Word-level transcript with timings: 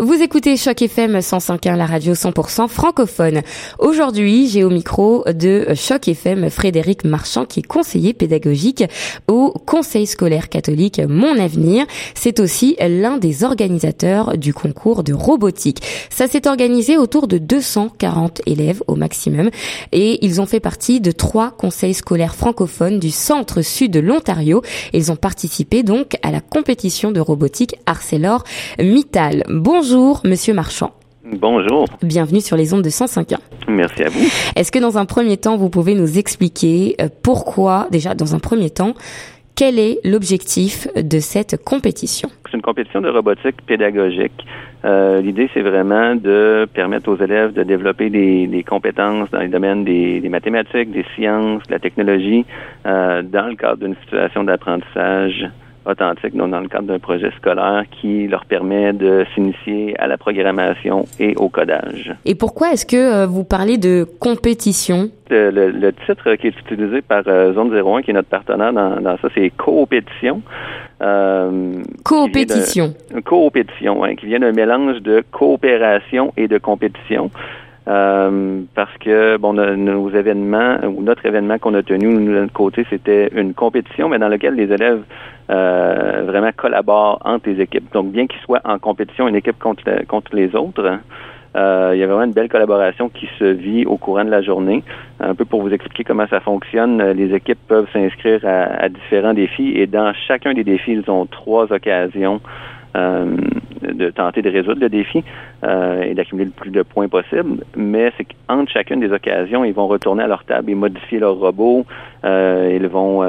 Vous 0.00 0.22
écoutez 0.22 0.56
Choc 0.56 0.80
FM 0.80 1.18
105.1, 1.18 1.74
la 1.74 1.84
radio 1.84 2.12
100% 2.12 2.68
francophone. 2.68 3.42
Aujourd'hui, 3.80 4.46
j'ai 4.46 4.62
au 4.62 4.70
micro 4.70 5.24
de 5.26 5.74
Choc 5.74 6.06
FM 6.06 6.50
Frédéric 6.50 7.02
Marchand, 7.02 7.44
qui 7.44 7.58
est 7.58 7.66
conseiller 7.66 8.14
pédagogique 8.14 8.84
au 9.26 9.50
Conseil 9.66 10.06
scolaire 10.06 10.50
catholique 10.50 11.00
Mon 11.08 11.36
Avenir. 11.36 11.84
C'est 12.14 12.38
aussi 12.38 12.76
l'un 12.78 13.18
des 13.18 13.42
organisateurs 13.42 14.38
du 14.38 14.54
concours 14.54 15.02
de 15.02 15.12
robotique. 15.12 15.82
Ça 16.10 16.28
s'est 16.28 16.46
organisé 16.46 16.96
autour 16.96 17.26
de 17.26 17.38
240 17.38 18.42
élèves 18.46 18.84
au 18.86 18.94
maximum 18.94 19.50
et 19.90 20.24
ils 20.24 20.40
ont 20.40 20.46
fait 20.46 20.60
partie 20.60 21.00
de 21.00 21.10
trois 21.10 21.50
conseils 21.50 21.94
scolaires 21.94 22.36
francophones 22.36 23.00
du 23.00 23.10
centre-sud 23.10 23.90
de 23.90 23.98
l'Ontario. 23.98 24.62
Ils 24.92 25.10
ont 25.10 25.16
participé 25.16 25.82
donc 25.82 26.16
à 26.22 26.30
la 26.30 26.40
compétition 26.40 27.10
de 27.10 27.18
robotique 27.18 27.74
Arcelor 27.86 28.44
Mittal. 28.78 29.42
Bonjour 29.48 29.87
Bonjour, 29.90 30.20
Monsieur 30.26 30.52
Marchand. 30.52 30.90
Bonjour. 31.24 31.86
Bienvenue 32.02 32.42
sur 32.42 32.58
les 32.58 32.74
ondes 32.74 32.82
de 32.82 32.90
105.1. 32.90 33.38
Merci 33.68 34.02
à 34.02 34.10
vous. 34.10 34.20
Est-ce 34.54 34.70
que 34.70 34.78
dans 34.78 34.98
un 34.98 35.06
premier 35.06 35.38
temps, 35.38 35.56
vous 35.56 35.70
pouvez 35.70 35.94
nous 35.94 36.18
expliquer 36.18 36.94
euh, 37.00 37.08
pourquoi, 37.22 37.86
déjà 37.90 38.14
dans 38.14 38.34
un 38.34 38.38
premier 38.38 38.68
temps, 38.68 38.92
quel 39.56 39.78
est 39.78 39.98
l'objectif 40.04 40.88
de 40.94 41.20
cette 41.20 41.64
compétition? 41.64 42.28
C'est 42.50 42.58
une 42.58 42.62
compétition 42.62 43.00
de 43.00 43.08
robotique 43.08 43.62
pédagogique. 43.66 44.44
Euh, 44.84 45.22
l'idée, 45.22 45.48
c'est 45.54 45.62
vraiment 45.62 46.14
de 46.16 46.68
permettre 46.74 47.08
aux 47.10 47.16
élèves 47.16 47.54
de 47.54 47.62
développer 47.62 48.10
des, 48.10 48.64
compétences 48.68 49.30
dans 49.30 49.40
les 49.40 49.48
domaines 49.48 49.84
des, 49.84 50.20
mathématiques, 50.28 50.90
des 50.90 51.06
sciences, 51.14 51.62
de 51.62 51.72
la 51.72 51.78
technologie, 51.78 52.44
euh, 52.84 53.22
dans 53.22 53.46
le 53.46 53.56
cadre 53.56 53.86
d'une 53.86 53.96
situation 54.02 54.44
d'apprentissage 54.44 55.46
authentique 55.88 56.36
dans 56.36 56.60
le 56.60 56.68
cadre 56.68 56.86
d'un 56.86 56.98
projet 56.98 57.30
scolaire 57.36 57.84
qui 57.90 58.28
leur 58.28 58.44
permet 58.44 58.92
de 58.92 59.24
s'initier 59.34 59.98
à 59.98 60.06
la 60.06 60.18
programmation 60.18 61.06
et 61.18 61.34
au 61.36 61.48
codage. 61.48 62.14
Et 62.24 62.34
pourquoi 62.34 62.72
est-ce 62.72 62.86
que 62.86 62.96
euh, 62.96 63.26
vous 63.26 63.44
parlez 63.44 63.78
de 63.78 64.06
compétition? 64.20 65.10
Le, 65.30 65.90
titre 66.06 66.34
qui 66.36 66.46
est 66.46 66.58
utilisé 66.58 67.02
par 67.02 67.22
euh, 67.26 67.52
Zone 67.52 67.74
01, 67.74 68.02
qui 68.02 68.10
est 68.12 68.14
notre 68.14 68.28
partenaire 68.28 68.72
dans, 68.72 69.18
ça, 69.18 69.28
c'est 69.34 69.50
coopétition. 69.50 70.42
Euh, 71.02 71.82
coopétition. 72.04 72.94
Coopétition, 73.24 74.00
qui 74.18 74.26
vient 74.26 74.40
d'un 74.40 74.52
mélange 74.52 75.00
de 75.02 75.22
coopération 75.30 76.32
et 76.36 76.48
de 76.48 76.58
compétition. 76.58 77.30
Euh, 77.88 78.60
parce 78.74 78.94
que 78.98 79.38
bon, 79.38 79.54
nos 79.54 80.10
événements 80.10 80.76
ou 80.84 81.02
notre 81.02 81.24
événement 81.24 81.58
qu'on 81.58 81.74
a 81.74 81.82
tenu 81.82 82.14
de 82.14 82.40
notre 82.40 82.52
côté, 82.52 82.86
c'était 82.90 83.30
une 83.34 83.54
compétition, 83.54 84.10
mais 84.10 84.18
dans 84.18 84.28
laquelle 84.28 84.54
les 84.54 84.70
élèves 84.70 85.02
euh, 85.50 86.24
vraiment 86.26 86.50
collaborent 86.54 87.18
entre 87.24 87.48
les 87.48 87.62
équipes. 87.62 87.90
Donc, 87.92 88.12
bien 88.12 88.26
qu'ils 88.26 88.40
soient 88.40 88.60
en 88.64 88.78
compétition, 88.78 89.26
une 89.26 89.36
équipe 89.36 89.58
contre, 89.58 90.34
les 90.34 90.54
autres, 90.54 90.98
euh, 91.56 91.92
il 91.94 91.98
y 91.98 92.02
a 92.02 92.06
vraiment 92.06 92.24
une 92.24 92.32
belle 92.32 92.50
collaboration 92.50 93.08
qui 93.08 93.26
se 93.38 93.44
vit 93.44 93.86
au 93.86 93.96
courant 93.96 94.24
de 94.24 94.30
la 94.30 94.42
journée. 94.42 94.84
Un 95.18 95.34
peu 95.34 95.46
pour 95.46 95.62
vous 95.62 95.72
expliquer 95.72 96.04
comment 96.04 96.26
ça 96.28 96.40
fonctionne, 96.40 97.02
les 97.12 97.34
équipes 97.34 97.58
peuvent 97.68 97.88
s'inscrire 97.94 98.44
à, 98.44 98.64
à 98.84 98.88
différents 98.90 99.32
défis 99.32 99.72
et 99.74 99.86
dans 99.86 100.12
chacun 100.26 100.52
des 100.52 100.64
défis, 100.64 100.92
ils 100.92 101.10
ont 101.10 101.24
trois 101.24 101.72
occasions 101.72 102.42
euh, 102.96 103.36
de 103.80 104.10
tenter 104.10 104.42
de 104.42 104.50
résoudre 104.50 104.80
le 104.80 104.88
défi 104.88 105.24
euh, 105.64 106.02
et 106.02 106.14
d'accumuler 106.14 106.46
le 106.46 106.52
plus 106.52 106.70
de 106.70 106.82
points 106.82 107.08
possible. 107.08 107.64
Mais 107.76 108.12
c'est 108.16 108.24
qu'entre 108.24 108.70
chacune 108.70 109.00
des 109.00 109.12
occasions, 109.12 109.64
ils 109.64 109.74
vont 109.74 109.86
retourner 109.86 110.22
à 110.22 110.26
leur 110.26 110.44
table 110.44 110.70
et 110.70 110.74
modifier 110.74 111.18
leur 111.18 111.36
robot. 111.36 111.84
Euh, 112.24 112.76
ils 112.78 112.86
vont 112.88 113.22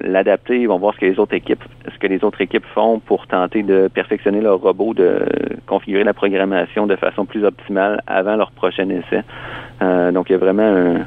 l'adapter. 0.00 0.60
Ils 0.60 0.68
vont 0.68 0.78
voir 0.78 0.94
ce 0.94 1.00
que 1.00 1.06
les 1.06 1.18
autres 1.18 1.34
équipes, 1.34 1.64
ce 1.92 1.98
que 1.98 2.06
les 2.06 2.22
autres 2.24 2.40
équipes 2.40 2.66
font 2.74 3.00
pour 3.00 3.26
tenter 3.26 3.62
de 3.62 3.88
perfectionner 3.92 4.40
leur 4.40 4.60
robot, 4.60 4.94
de 4.94 5.20
configurer 5.66 6.04
la 6.04 6.14
programmation 6.14 6.86
de 6.86 6.96
façon 6.96 7.24
plus 7.24 7.44
optimale 7.44 8.02
avant 8.06 8.36
leur 8.36 8.52
prochain 8.52 8.88
essai. 8.88 9.22
donc 10.12 10.30
il 10.30 10.32
y 10.32 10.36
a 10.36 10.38
vraiment 10.38 10.62
un, 10.62 11.06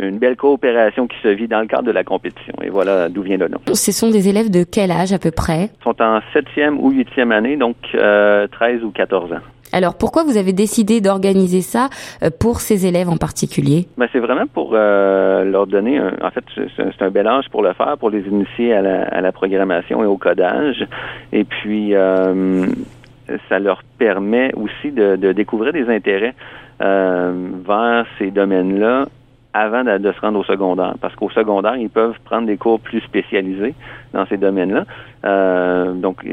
une 0.00 0.18
belle 0.18 0.36
coopération 0.36 1.06
qui 1.06 1.16
se 1.22 1.28
vit 1.28 1.48
dans 1.48 1.60
le 1.60 1.66
cadre 1.66 1.84
de 1.84 1.92
la 1.92 2.04
compétition. 2.04 2.54
Et 2.62 2.70
voilà 2.70 3.08
d'où 3.08 3.22
vient 3.22 3.36
le 3.36 3.48
nom. 3.48 3.58
Ce 3.72 3.92
sont 3.92 4.10
des 4.10 4.28
élèves 4.28 4.50
de 4.50 4.64
quel 4.64 4.90
âge 4.90 5.12
à 5.12 5.18
peu 5.18 5.30
près? 5.30 5.70
Ils 5.80 5.84
sont 5.84 6.02
en 6.02 6.20
septième 6.32 6.78
ou 6.80 6.90
huitième 6.90 7.32
année, 7.32 7.56
donc 7.56 7.76
euh, 7.94 8.46
13 8.48 8.82
ou 8.84 8.90
14 8.90 9.32
ans. 9.32 9.40
Alors 9.72 9.98
pourquoi 9.98 10.22
vous 10.22 10.36
avez 10.36 10.52
décidé 10.52 11.00
d'organiser 11.00 11.60
ça 11.60 11.88
euh, 12.22 12.30
pour 12.30 12.60
ces 12.60 12.86
élèves 12.86 13.08
en 13.08 13.16
particulier? 13.16 13.86
Ben, 13.98 14.06
c'est 14.12 14.20
vraiment 14.20 14.46
pour 14.46 14.70
euh, 14.72 15.44
leur 15.44 15.66
donner, 15.66 15.98
un, 15.98 16.12
en 16.22 16.30
fait, 16.30 16.44
c'est 16.54 17.02
un 17.02 17.10
bel 17.10 17.26
âge 17.26 17.46
pour 17.50 17.62
le 17.62 17.72
faire, 17.72 17.96
pour 17.98 18.10
les 18.10 18.20
initier 18.20 18.72
à 18.72 18.80
la, 18.80 19.02
à 19.02 19.20
la 19.20 19.32
programmation 19.32 20.02
et 20.02 20.06
au 20.06 20.16
codage. 20.16 20.86
Et 21.32 21.44
puis 21.44 21.94
euh, 21.94 22.66
ça 23.48 23.58
leur 23.58 23.82
permet 23.98 24.52
aussi 24.54 24.92
de, 24.92 25.16
de 25.16 25.32
découvrir 25.32 25.72
des 25.72 25.88
intérêts 25.88 26.34
euh, 26.80 27.32
vers 27.66 28.06
ces 28.18 28.30
domaines-là 28.30 29.06
avant 29.56 29.84
de, 29.84 30.12
se 30.12 30.20
rendre 30.20 30.38
au 30.38 30.44
secondaire. 30.44 30.94
Parce 31.00 31.14
qu'au 31.14 31.30
secondaire, 31.30 31.76
ils 31.76 31.88
peuvent 31.88 32.18
prendre 32.24 32.46
des 32.46 32.58
cours 32.58 32.78
plus 32.78 33.00
spécialisés 33.00 33.74
dans 34.12 34.26
ces 34.26 34.36
domaines-là. 34.36 34.84
Euh, 35.24 35.92
donc, 35.92 36.24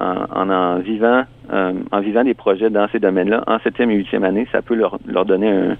en, 0.00 0.50
en, 0.50 0.78
vivant 0.78 1.24
euh, 1.52 1.72
en 1.90 2.00
vivant 2.00 2.24
des 2.24 2.34
projets 2.34 2.70
dans 2.70 2.88
ces 2.88 2.98
domaines-là, 2.98 3.44
en 3.46 3.58
septième 3.58 3.90
et 3.90 3.96
huitième 3.96 4.24
année, 4.24 4.46
ça 4.50 4.62
peut 4.62 4.74
leur, 4.74 4.98
leur 5.06 5.26
donner 5.26 5.50
un, 5.50 5.76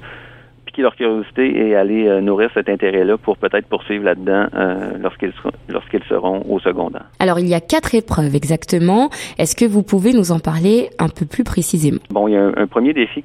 leur 0.80 0.96
curiosité 0.96 1.68
et 1.68 1.76
aller 1.76 2.06
euh, 2.06 2.22
nourrir 2.22 2.48
cet 2.54 2.70
intérêt-là 2.70 3.18
pour 3.18 3.36
peut-être 3.36 3.66
poursuivre 3.66 4.04
là-dedans 4.04 4.46
lorsqu'ils 5.00 5.34
lorsqu'ils 5.68 6.02
seront 6.04 6.42
au 6.48 6.58
secondaire. 6.60 7.04
Alors 7.18 7.38
il 7.38 7.46
y 7.48 7.54
a 7.54 7.60
quatre 7.60 7.94
épreuves 7.94 8.34
exactement. 8.34 9.10
Est-ce 9.38 9.54
que 9.54 9.66
vous 9.66 9.82
pouvez 9.82 10.14
nous 10.14 10.32
en 10.32 10.38
parler 10.38 10.88
un 10.98 11.08
peu 11.08 11.26
plus 11.26 11.44
précisément? 11.44 11.98
Bon, 12.10 12.28
il 12.28 12.34
y 12.34 12.36
a 12.36 12.50
un, 12.56 12.66
premier 12.66 12.94
défi 12.94 13.22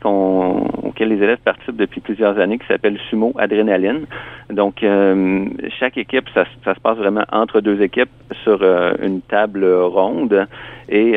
auquel 0.97 1.09
les 1.09 1.23
élèves 1.23 1.39
participent 1.43 1.77
depuis 1.77 2.01
plusieurs 2.01 2.39
années 2.39 2.57
qui 2.57 2.67
s'appelle 2.67 2.97
Sumo 3.09 3.33
Adrénaline. 3.37 4.05
Donc 4.49 4.83
euh, 4.83 5.45
chaque 5.79 5.97
équipe, 5.97 6.25
ça, 6.33 6.45
se 6.45 6.79
passe 6.79 6.97
vraiment 6.97 7.25
entre 7.31 7.61
deux 7.61 7.81
équipes 7.81 8.09
sur 8.43 8.61
une 9.01 9.21
table 9.21 9.65
ronde. 9.65 10.47
Et 10.89 11.13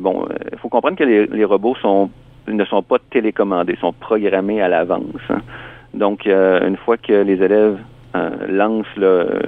bon, 0.00 0.26
il 0.52 0.58
faut 0.58 0.68
comprendre 0.68 0.96
que 0.96 1.04
les, 1.04 1.44
robots 1.44 1.76
sont 1.82 2.10
ne 2.48 2.64
sont 2.64 2.82
pas 2.82 2.96
télécommandés, 3.10 3.76
sont 3.80 3.92
programmés 3.92 4.60
à 4.60 4.68
l'avance. 4.68 5.22
Hein. 5.28 5.40
Donc, 5.94 6.26
euh, 6.26 6.66
une 6.66 6.76
fois 6.76 6.96
que 6.96 7.12
les 7.12 7.42
élèves 7.42 7.78
euh, 8.14 8.30
lancent 8.48 8.96
le, 8.96 9.40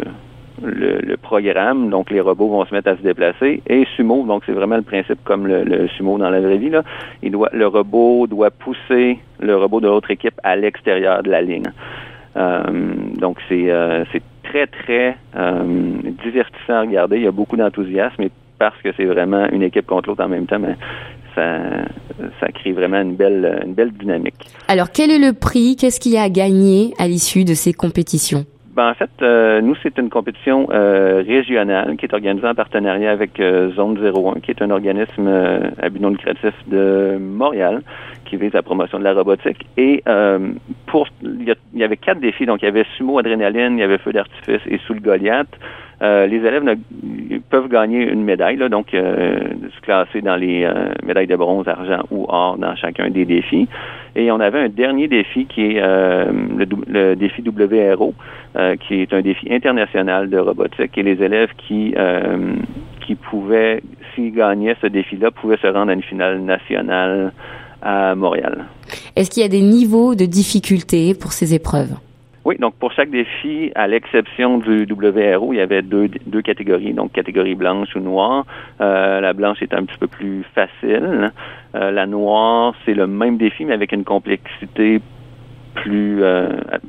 le, 0.63 1.17
programme, 1.17 1.91
donc 1.91 2.11
les 2.11 2.21
robots 2.21 2.49
vont 2.49 2.65
se 2.65 2.75
mettre 2.75 2.89
à 2.89 2.97
se 2.97 3.03
déplacer. 3.03 3.63
Et 3.67 3.87
sumo, 3.97 4.25
donc 4.25 4.43
c'est 4.47 4.53
vraiment 4.53 4.77
le 4.77 4.83
principe 4.83 5.19
comme 5.25 5.47
le, 5.47 5.89
sumo 5.89 6.19
dans 6.19 6.31
la 6.31 6.41
vraie 6.41 6.59
vie. 6.59 6.71
Là. 6.71 6.83
Il 7.23 7.33
doit, 7.33 7.51
le 7.53 7.67
robot 7.67 8.27
doit 8.27 8.51
pousser 8.51 9.19
le 9.41 9.57
robot 9.57 9.81
de 9.81 9.89
l'autre 9.89 10.11
équipe 10.11 10.39
à 10.43 10.57
l'extérieur 10.57 11.23
de 11.23 11.31
la 11.31 11.43
ligne. 11.43 11.71
Euh, 12.37 12.63
donc 13.19 13.39
c'est 13.49 13.69
c'est 14.11 14.23
très 14.43 14.67
très 14.67 15.17
divertissant 16.25 16.75
à 16.75 16.81
regarder. 16.81 17.17
Il 17.17 17.25
y 17.25 17.29
a 17.29 17.33
beaucoup 17.33 17.57
d'enthousiasme 17.57 18.23
et 18.23 18.31
parce 18.59 18.81
que 18.81 18.91
c'est 18.97 19.07
vraiment 19.07 19.49
une 19.51 19.65
équipe 19.65 19.87
contre 19.87 20.09
l'autre 20.09 20.25
en 20.25 20.29
même 20.29 20.47
temps, 20.47 20.61
mais 20.61 20.77
ça, 21.35 21.59
ça 22.39 22.49
crée 22.49 22.71
vraiment 22.71 23.01
une 23.01 23.17
belle, 23.17 23.61
une 23.67 23.75
belle 23.75 23.91
dynamique. 23.93 24.47
Alors, 24.69 24.93
quel 24.93 25.11
est 25.11 25.19
le 25.19 25.33
prix? 25.33 25.75
Qu'est-ce 25.75 25.99
qu'il 25.99 26.13
y 26.13 26.17
a 26.17 26.23
à 26.23 26.29
gagner 26.29 26.95
à 26.99 27.09
l'issue 27.09 27.45
de 27.45 27.55
ces 27.55 27.73
compétitions? 27.73 28.45
Ben, 28.75 28.89
en 28.89 28.95
fait, 28.95 29.11
euh, 29.21 29.61
nous, 29.61 29.75
c'est 29.83 29.99
une 29.99 30.09
compétition 30.09 30.67
euh, 30.71 31.23
régionale 31.27 31.97
qui 31.99 32.07
est 32.07 32.15
organisée 32.15 32.47
en 32.47 32.55
partenariat 32.55 33.11
avec 33.11 33.39
euh, 33.39 33.71
Zone 33.73 33.99
01, 34.03 34.41
qui 34.41 34.51
est 34.51 34.63
un 34.63 34.71
organisme 34.71 35.29
à 35.79 35.91
but 35.91 36.01
non 36.01 36.09
lucratif 36.09 36.55
de 36.69 37.19
Montréal 37.21 37.83
qui 38.25 38.37
vise 38.37 38.55
la 38.55 38.63
promotion 38.63 38.99
de 38.99 39.05
la 39.05 39.13
robotique. 39.13 39.67
Et 39.77 40.03
pour 40.87 41.07
il 41.23 41.55
y, 41.75 41.85
avait 41.85 41.99
quatre 41.99 42.21
défis. 42.21 42.47
Donc, 42.47 42.63
il 42.63 42.65
y 42.65 42.69
avait 42.69 42.87
sumo 42.97 43.19
adrénaline, 43.19 43.77
il 43.77 43.81
y 43.81 43.85
avait 43.85 43.99
feu 43.99 44.13
d'artifice 44.13 44.63
et 44.67 44.79
sous 44.87 44.95
le 44.95 45.01
Goliath. 45.01 45.49
Les 46.03 46.37
élèves 46.37 46.77
peuvent 47.49 47.69
gagner 47.69 48.03
une 48.03 48.25
médaille, 48.25 48.59
donc 48.69 48.89
se 48.91 49.81
classer 49.83 50.21
dans 50.21 50.37
les 50.37 50.69
médailles 51.07 51.29
de 51.29 51.37
bronze, 51.37 51.69
argent 51.69 52.03
ou 52.11 52.27
or 52.29 52.59
dans 52.59 52.75
chacun 52.77 53.11
des 53.11 53.25
défis. 53.25 53.69
Et 54.15 54.31
on 54.31 54.41
avait 54.41 54.59
un 54.59 54.69
dernier 54.69 55.09
défi 55.09 55.47
qui 55.47 55.63
est 55.63 55.81
le, 55.81 57.15
défi 57.15 57.43
WRO, 57.43 58.15
euh, 58.57 58.77
qui 58.77 59.01
est 59.01 59.13
un 59.13 59.23
défi 59.23 59.53
international 59.53 60.29
de 60.29 60.39
robotique. 60.39 60.97
Et 60.97 61.03
les 61.03 61.23
élèves 61.23 61.51
qui, 61.57 61.95
euh, 61.97 62.55
qui 63.07 63.15
pouvaient, 63.15 63.83
s'ils 64.15 64.35
gagnaient 64.35 64.77
ce 64.83 64.87
défi-là, 64.87 65.31
pouvaient 65.31 65.57
se 65.57 65.67
rendre 65.67 65.91
à 65.91 65.95
une 65.95 66.03
finale 66.03 66.41
nationale 66.41 67.33
à 67.81 68.15
Montréal. 68.15 68.67
Est-ce 69.17 69.31
qu'il 69.31 69.43
y 69.43 69.47
a 69.47 69.49
des 69.49 69.63
niveaux 69.63 70.15
de 70.15 70.27
difficulté 70.27 71.15
pour 71.15 71.33
ces 71.33 71.55
épreuves? 71.55 71.95
Oui, 72.45 72.57
donc 72.59 72.75
pour 72.75 72.91
chaque 72.93 73.11
défi, 73.11 73.71
à 73.77 73.87
l'exception 73.87 74.59
du 74.59 74.85
WRO, 74.91 75.53
il 75.53 75.57
y 75.57 75.61
avait 75.61 75.83
deux, 75.83 76.09
deux 76.27 76.43
catégories, 76.43 76.93
donc 76.93 77.13
catégorie 77.13 77.55
blanche 77.55 77.95
ou 77.95 78.01
noire. 78.01 78.45
Euh, 78.81 79.21
la 79.21 79.33
blanche 79.33 79.63
est 79.63 79.73
un 79.75 79.85
petit 79.85 79.99
peu 79.99 80.09
plus 80.09 80.45
facile. 80.55 81.33
la 81.73 82.07
noire, 82.07 82.75
c'est 82.85 82.95
le 82.95 83.07
même 83.07 83.37
défi, 83.37 83.65
mais 83.65 83.75
avec 83.75 83.93
une 83.93 84.05
complexité 84.05 85.01
plus 85.75 86.23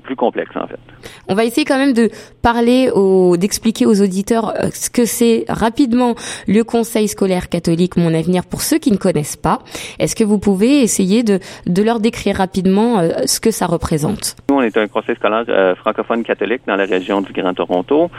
plus 0.04 0.16
complexe 0.16 0.56
en 0.56 0.68
fait. 0.68 0.80
On 1.28 1.36
va 1.36 1.46
essayer 1.46 1.66
quand 1.66 1.78
même 1.78 1.94
de 1.94 2.10
parler 2.42 2.90
au, 2.94 3.38
d'expliquer 3.38 3.86
aux 3.86 4.02
auditeurs 4.02 4.54
ce 4.74 4.90
que 4.90 5.06
c'est 5.06 5.46
rapidement 5.50 6.16
le 6.48 6.64
Conseil 6.64 7.08
scolaire 7.08 7.50
catholique 7.50 7.98
Mon 7.98 8.14
Avenir 8.14 8.46
pour 8.46 8.62
ceux 8.62 8.78
qui 8.78 8.92
ne 8.92 8.98
connaissent 8.98 9.38
pas. 9.38 9.60
Est-ce 10.00 10.16
que 10.16 10.24
vous 10.24 10.40
pouvez 10.40 10.82
essayer 10.82 11.24
de, 11.24 11.40
de 11.66 11.84
leur 11.84 12.00
décrire 12.00 12.38
rapidement 12.38 13.02
ce 13.26 13.40
que 13.40 13.52
ça 13.52 13.66
représente? 13.66 14.36
Nous, 14.50 14.58
on 14.58 14.62
est 14.62 14.78
un 14.78 14.88
conseil 14.88 15.16
scolaire 15.16 15.46
francophone 15.78 16.24
catholique 16.24 16.62
dans 16.68 16.76
la 16.76 16.86
région 16.86 17.22
du 17.22 17.32
Grand 17.34 17.54
Toronto. 17.54 18.10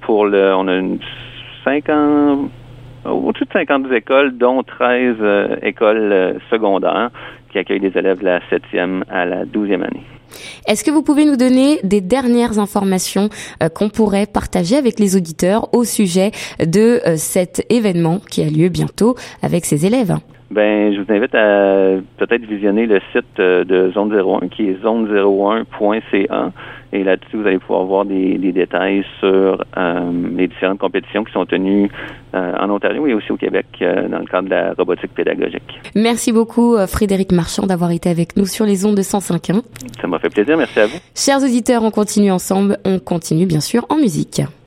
pour 0.00 0.26
le, 0.26 0.54
on 0.54 0.68
a 0.68 0.74
une 0.74 0.98
50 1.64 2.50
au-dessus 3.10 3.44
de 3.44 3.52
50 3.52 3.92
écoles, 3.92 4.36
dont 4.36 4.62
13 4.62 5.16
euh, 5.20 5.56
écoles 5.62 6.12
euh, 6.12 6.38
secondaires 6.50 7.10
qui 7.50 7.58
accueillent 7.58 7.80
des 7.80 7.96
élèves 7.96 8.18
de 8.18 8.24
la 8.24 8.40
7e 8.40 9.02
à 9.08 9.24
la 9.24 9.44
12e 9.44 9.82
année. 9.82 10.02
Est-ce 10.66 10.84
que 10.84 10.90
vous 10.90 11.02
pouvez 11.02 11.24
nous 11.24 11.36
donner 11.36 11.78
des 11.84 12.00
dernières 12.00 12.58
informations 12.58 13.28
euh, 13.62 13.68
qu'on 13.68 13.88
pourrait 13.88 14.26
partager 14.26 14.76
avec 14.76 14.98
les 14.98 15.16
auditeurs 15.16 15.72
au 15.74 15.84
sujet 15.84 16.32
de 16.60 17.00
cet 17.16 17.64
événement 17.70 18.20
qui 18.30 18.42
a 18.42 18.50
lieu 18.50 18.68
bientôt 18.68 19.14
avec 19.42 19.64
ces 19.64 19.86
élèves? 19.86 20.16
Ben, 20.50 20.94
je 20.94 21.00
vous 21.00 21.12
invite 21.12 21.34
à 21.34 22.00
peut-être 22.18 22.44
visionner 22.44 22.86
le 22.86 23.00
site 23.12 23.36
de 23.38 23.90
Zone 23.92 24.12
01 24.12 24.48
qui 24.48 24.68
est 24.68 24.82
zone01.ca 24.82 26.52
et 26.92 27.04
là-dessus, 27.04 27.36
vous 27.36 27.46
allez 27.46 27.58
pouvoir 27.58 27.84
voir 27.84 28.04
des, 28.04 28.38
détails 28.38 29.04
sur 29.20 29.62
euh, 29.76 30.10
les 30.36 30.48
différentes 30.48 30.78
compétitions 30.78 31.24
qui 31.24 31.32
sont 31.32 31.44
tenues 31.44 31.90
euh, 32.34 32.52
en 32.58 32.70
Ontario 32.70 33.06
et 33.06 33.14
aussi 33.14 33.32
au 33.32 33.36
Québec 33.36 33.66
euh, 33.82 34.08
dans 34.08 34.20
le 34.20 34.24
cadre 34.24 34.48
de 34.48 34.54
la 34.54 34.72
robotique 34.72 35.12
pédagogique. 35.12 35.80
Merci 35.94 36.32
beaucoup, 36.32 36.76
Frédéric 36.86 37.32
Marchand, 37.32 37.66
d'avoir 37.66 37.90
été 37.90 38.08
avec 38.08 38.36
nous 38.36 38.46
sur 38.46 38.64
les 38.64 38.86
ondes 38.86 38.96
de 38.96 39.02
105.1. 39.02 39.62
Ça 40.00 40.06
m'a 40.06 40.18
fait 40.18 40.30
plaisir. 40.30 40.56
Merci 40.56 40.80
à 40.80 40.86
vous. 40.86 40.98
Chers 41.14 41.42
auditeurs, 41.42 41.82
on 41.82 41.90
continue 41.90 42.30
ensemble. 42.30 42.78
On 42.84 42.98
continue 42.98 43.46
bien 43.46 43.60
sûr 43.60 43.84
en 43.90 43.96
musique. 43.96 44.40